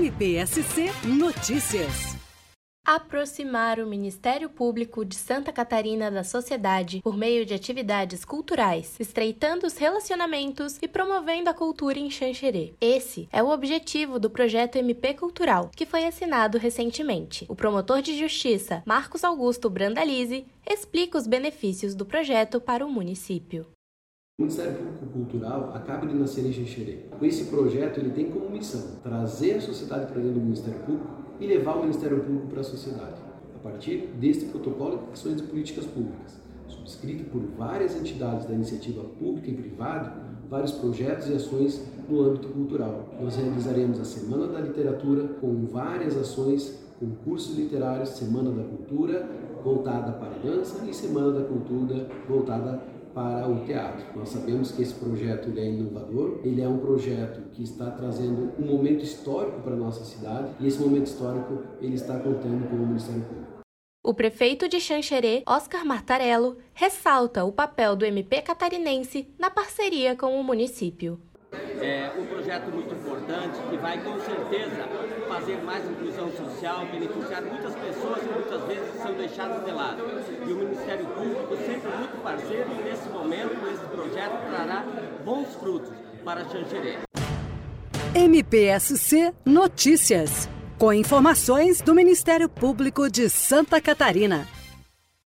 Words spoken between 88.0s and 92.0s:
MPSC Notícias, com informações do